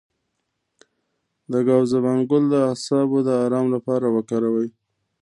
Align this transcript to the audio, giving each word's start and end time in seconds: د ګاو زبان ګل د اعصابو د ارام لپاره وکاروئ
د 1.51 1.53
ګاو 1.67 1.83
زبان 1.93 2.19
ګل 2.29 2.43
د 2.51 2.55
اعصابو 2.69 3.17
د 3.27 3.29
ارام 3.45 3.65
لپاره 3.75 4.07
وکاروئ 4.15 4.69